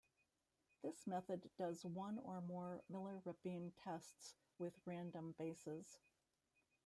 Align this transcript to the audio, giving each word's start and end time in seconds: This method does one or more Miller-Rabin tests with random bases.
This 0.81 1.05
method 1.05 1.47
does 1.59 1.85
one 1.85 2.17
or 2.23 2.41
more 2.41 2.81
Miller-Rabin 2.89 3.73
tests 3.83 4.33
with 4.57 4.73
random 4.83 5.35
bases. 5.37 5.99